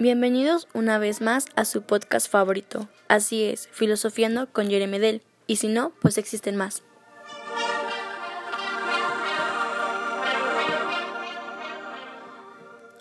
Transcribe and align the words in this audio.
Bienvenidos 0.00 0.68
una 0.74 1.00
vez 1.00 1.20
más 1.20 1.46
a 1.56 1.64
su 1.64 1.82
podcast 1.82 2.30
favorito. 2.30 2.88
Así 3.08 3.42
es, 3.42 3.66
Filosofiando 3.72 4.46
con 4.46 4.68
Jeremedel. 4.68 5.22
Y 5.48 5.56
si 5.56 5.66
no, 5.66 5.90
pues 6.00 6.18
existen 6.18 6.54
más. 6.54 6.84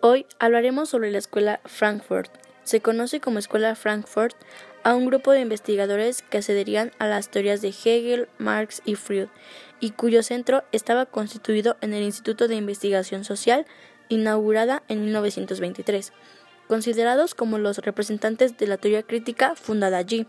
Hoy 0.00 0.24
hablaremos 0.38 0.88
sobre 0.88 1.10
la 1.10 1.18
escuela 1.18 1.60
Frankfurt. 1.66 2.30
Se 2.64 2.80
conoce 2.80 3.20
como 3.20 3.38
Escuela 3.38 3.74
Frankfurt 3.74 4.34
a 4.82 4.94
un 4.94 5.04
grupo 5.04 5.32
de 5.32 5.40
investigadores 5.40 6.22
que 6.22 6.38
accederían 6.38 6.92
a 6.98 7.06
las 7.06 7.28
teorías 7.28 7.60
de 7.60 7.68
Hegel, 7.68 8.30
Marx 8.38 8.80
y 8.86 8.94
Freud, 8.94 9.28
y 9.78 9.90
cuyo 9.90 10.22
centro 10.22 10.64
estaba 10.72 11.04
constituido 11.04 11.76
en 11.82 11.92
el 11.92 12.02
Instituto 12.02 12.48
de 12.48 12.54
Investigación 12.54 13.24
Social, 13.24 13.66
inaugurada 14.08 14.82
en 14.88 15.04
1923, 15.04 16.14
considerados 16.68 17.34
como 17.34 17.58
los 17.58 17.78
representantes 17.78 18.56
de 18.56 18.66
la 18.66 18.76
teoría 18.76 19.02
crítica 19.02 19.56
fundada 19.56 19.98
allí. 19.98 20.26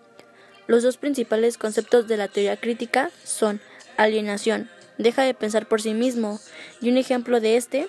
Los 0.68 0.84
dos 0.84 0.98
principales 0.98 1.58
conceptos 1.58 2.08
de 2.08 2.18
la 2.18 2.28
teoría 2.28 2.58
crítica 2.58 3.12
son 3.24 3.62
alienación, 3.98 4.70
deja 4.98 5.24
de 5.24 5.34
pensar 5.34 5.68
por 5.68 5.82
sí 5.82 5.94
mismo, 5.94 6.40
y 6.82 6.90
un 6.90 6.98
ejemplo 6.98 7.40
de 7.40 7.58
este 7.58 7.88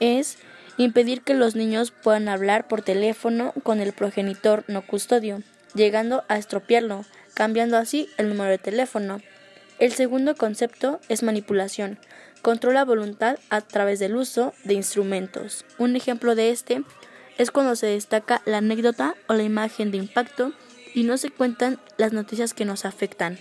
es 0.00 0.38
impedir 0.76 1.22
que 1.22 1.34
los 1.34 1.54
niños 1.54 1.92
puedan 1.92 2.28
hablar 2.28 2.66
por 2.66 2.82
teléfono 2.82 3.52
con 3.62 3.80
el 3.80 3.92
progenitor 3.92 4.64
no 4.66 4.86
custodio, 4.86 5.42
llegando 5.74 6.24
a 6.28 6.36
estropearlo, 6.36 7.04
cambiando 7.34 7.76
así 7.76 8.08
el 8.16 8.28
número 8.28 8.50
de 8.50 8.58
teléfono. 8.58 9.20
El 9.78 9.92
segundo 9.92 10.34
concepto 10.34 11.00
es 11.08 11.22
manipulación, 11.22 11.98
controla 12.42 12.84
voluntad 12.84 13.38
a 13.50 13.60
través 13.60 13.98
del 13.98 14.16
uso 14.16 14.52
de 14.64 14.74
instrumentos. 14.74 15.64
Un 15.78 15.96
ejemplo 15.96 16.34
de 16.34 16.50
este 16.50 16.82
es 17.38 17.50
cuando 17.50 17.76
se 17.76 17.86
destaca 17.86 18.42
la 18.44 18.58
anécdota 18.58 19.14
o 19.28 19.34
la 19.34 19.42
imagen 19.42 19.90
de 19.90 19.98
impacto 19.98 20.52
y 20.94 21.04
no 21.04 21.16
se 21.16 21.30
cuentan 21.30 21.80
las 21.96 22.12
noticias 22.12 22.54
que 22.54 22.64
nos 22.64 22.84
afectan. 22.84 23.38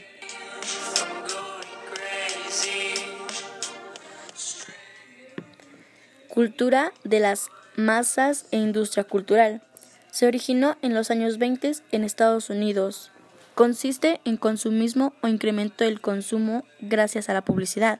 Cultura 6.28 6.92
de 7.04 7.20
las 7.20 7.50
masas 7.76 8.48
e 8.52 8.58
industria 8.58 9.04
cultural. 9.04 9.62
Se 10.10 10.26
originó 10.26 10.78
en 10.82 10.95
los 10.95 11.12
años 11.12 11.38
20 11.38 11.73
en 11.92 12.04
Estados 12.04 12.50
Unidos. 12.50 13.12
Consiste 13.54 14.20
en 14.26 14.38
consumismo 14.38 15.14
o 15.22 15.28
incremento 15.28 15.84
del 15.84 16.02
consumo 16.02 16.66
gracias 16.82 17.30
a 17.30 17.34
la 17.34 17.44
publicidad, 17.44 18.00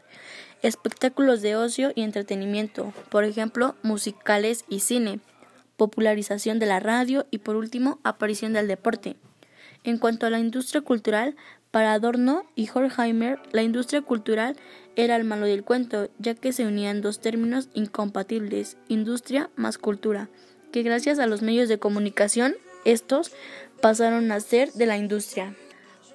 espectáculos 0.64 1.44
de 1.44 1.56
ocio 1.56 1.92
y 1.94 2.02
entretenimiento, 2.02 2.92
por 3.10 3.23
ejemplo, 3.23 3.76
musicales 3.84 4.66
y 4.67 4.80
cine, 4.80 5.20
popularización 5.78 6.60
de 6.60 6.66
la 6.66 6.80
radio 6.80 7.26
y 7.32 7.40
por 7.40 7.56
último, 7.56 8.00
aparición 8.04 8.54
del 8.54 8.68
deporte. 8.68 9.16
En 9.84 9.98
cuanto 9.98 10.26
a 10.26 10.30
la 10.30 10.40
industria 10.40 10.82
cultural, 10.82 11.36
para 11.72 11.94
Adorno 11.94 12.44
y 12.56 12.70
Horkheimer, 12.70 13.40
la 13.52 13.64
industria 13.64 14.02
cultural 14.02 14.56
era 14.96 15.16
el 15.16 15.24
malo 15.24 15.48
del 15.48 15.64
cuento, 15.64 16.10
ya 16.20 16.36
que 16.36 16.54
se 16.54 16.66
unían 16.66 17.02
dos 17.02 17.20
términos 17.20 17.70
incompatibles, 17.74 18.78
industria 18.88 19.50
más 19.56 19.80
cultura, 19.80 20.30
que 20.72 20.84
gracias 20.84 21.18
a 21.18 21.26
los 21.26 21.42
medios 21.42 21.70
de 21.70 21.80
comunicación, 21.80 22.56
estos 22.86 23.32
pasaron 23.82 24.32
a 24.32 24.40
ser 24.40 24.72
de 24.74 24.86
la 24.86 24.98
industria. 24.98 25.56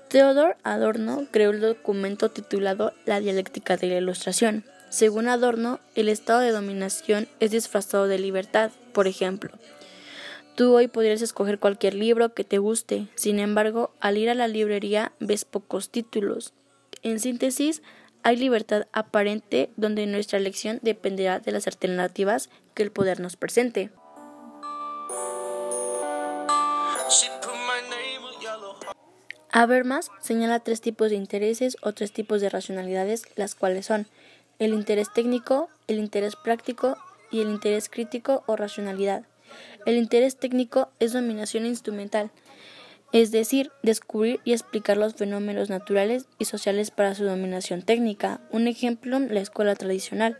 Theodor 0.08 0.56
Adorno 0.62 1.26
creó 1.30 1.50
el 1.50 1.60
documento 1.60 2.30
titulado 2.30 2.92
La 3.04 3.20
dialéctica 3.20 3.76
de 3.76 3.88
la 3.88 3.98
ilustración. 3.98 4.64
Según 4.90 5.28
Adorno, 5.28 5.80
el 5.94 6.08
estado 6.08 6.40
de 6.40 6.50
dominación 6.50 7.28
es 7.40 7.50
disfrazado 7.50 8.06
de 8.06 8.18
libertad, 8.18 8.70
por 8.92 9.06
ejemplo. 9.06 9.50
Tú 10.54 10.74
hoy 10.74 10.88
podrías 10.88 11.20
escoger 11.20 11.58
cualquier 11.58 11.94
libro 11.94 12.32
que 12.34 12.42
te 12.42 12.58
guste, 12.58 13.06
sin 13.14 13.38
embargo, 13.38 13.92
al 14.00 14.16
ir 14.16 14.30
a 14.30 14.34
la 14.34 14.48
librería 14.48 15.12
ves 15.20 15.44
pocos 15.44 15.90
títulos. 15.90 16.54
En 17.02 17.20
síntesis, 17.20 17.82
hay 18.22 18.36
libertad 18.36 18.88
aparente 18.92 19.70
donde 19.76 20.06
nuestra 20.06 20.38
elección 20.38 20.80
dependerá 20.82 21.38
de 21.38 21.52
las 21.52 21.66
alternativas 21.66 22.48
que 22.74 22.82
el 22.82 22.90
poder 22.90 23.20
nos 23.20 23.36
presente. 23.36 23.90
Habermas 29.50 30.10
señala 30.20 30.60
tres 30.60 30.80
tipos 30.80 31.10
de 31.10 31.16
intereses 31.16 31.76
o 31.82 31.92
tres 31.92 32.12
tipos 32.12 32.40
de 32.40 32.48
racionalidades, 32.48 33.24
las 33.36 33.54
cuales 33.54 33.86
son 33.86 34.06
el 34.58 34.72
interés 34.74 35.12
técnico, 35.12 35.68
el 35.86 35.98
interés 35.98 36.36
práctico 36.36 36.96
y 37.30 37.40
el 37.40 37.50
interés 37.50 37.88
crítico 37.88 38.42
o 38.46 38.56
racionalidad. 38.56 39.24
El 39.86 39.96
interés 39.96 40.36
técnico 40.36 40.90
es 40.98 41.12
dominación 41.12 41.66
instrumental, 41.66 42.30
es 43.12 43.30
decir, 43.30 43.70
descubrir 43.82 44.40
y 44.44 44.52
explicar 44.52 44.96
los 44.96 45.14
fenómenos 45.14 45.70
naturales 45.70 46.26
y 46.38 46.44
sociales 46.44 46.90
para 46.90 47.14
su 47.14 47.24
dominación 47.24 47.82
técnica. 47.82 48.40
Un 48.50 48.68
ejemplo, 48.68 49.18
la 49.18 49.40
escuela 49.40 49.74
tradicional. 49.76 50.38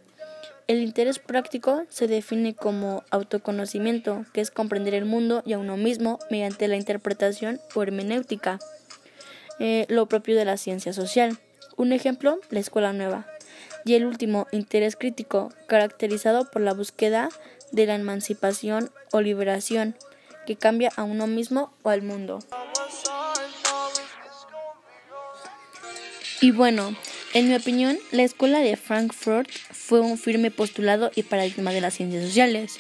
El 0.67 0.83
interés 0.83 1.19
práctico 1.19 1.85
se 1.89 2.09
define 2.09 2.55
como 2.55 3.05
autoconocimiento, 3.11 4.27
que 4.35 4.43
es 4.43 4.51
comprender 4.51 4.93
el 4.93 5.07
mundo 5.07 5.43
y 5.47 5.55
a 5.55 5.59
uno 5.59 5.79
mismo 5.79 6.19
mediante 6.31 6.69
la 6.69 6.77
interpretación 6.77 7.59
o 7.75 7.83
hermenéutica, 7.83 8.59
eh, 9.61 9.87
lo 9.89 10.07
propio 10.07 10.37
de 10.37 10.45
la 10.45 10.59
ciencia 10.59 10.93
social. 10.93 11.39
Un 11.79 11.93
ejemplo, 11.93 12.39
la 12.51 12.61
escuela 12.61 12.93
nueva. 12.93 13.27
Y 13.89 13.95
el 13.95 14.05
último, 14.05 14.47
interés 14.53 14.97
crítico, 14.97 15.51
caracterizado 15.67 16.45
por 16.51 16.61
la 16.61 16.75
búsqueda 16.75 17.31
de 17.73 17.87
la 17.87 17.95
emancipación 17.95 18.91
o 19.13 19.23
liberación 19.23 19.97
que 20.47 20.57
cambia 20.57 20.93
a 20.97 21.05
uno 21.05 21.27
mismo 21.27 21.73
o 21.83 21.89
al 21.89 22.03
mundo. 22.03 22.41
Y 26.43 26.51
bueno, 26.51 26.95
en 27.33 27.49
mi 27.49 27.55
opinión, 27.55 27.99
la 28.11 28.25
escuela 28.25 28.59
de 28.59 28.77
Frankfurt 28.77 29.49
fue 29.73 30.01
un 30.01 30.19
firme 30.19 30.51
postulado 30.51 31.11
y 31.15 31.23
paradigma 31.23 31.73
de 31.73 31.81
las 31.81 31.95
ciencias 31.95 32.27
sociales, 32.27 32.77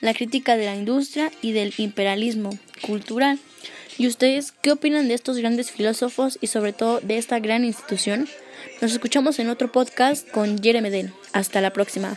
la 0.00 0.14
crítica 0.14 0.56
de 0.56 0.66
la 0.66 0.76
industria 0.76 1.32
y 1.42 1.50
del 1.50 1.74
imperialismo 1.76 2.56
cultural. 2.86 3.40
¿Y 3.98 4.06
ustedes 4.06 4.52
qué 4.62 4.70
opinan 4.70 5.08
de 5.08 5.14
estos 5.14 5.38
grandes 5.38 5.72
filósofos 5.72 6.38
y 6.40 6.46
sobre 6.46 6.72
todo 6.72 7.00
de 7.00 7.18
esta 7.18 7.40
gran 7.40 7.64
institución? 7.64 8.28
Nos 8.80 8.92
escuchamos 8.92 9.38
en 9.38 9.48
otro 9.48 9.70
podcast 9.70 10.28
con 10.30 10.62
Jeremy 10.62 11.12
Hasta 11.32 11.60
la 11.60 11.72
próxima. 11.72 12.16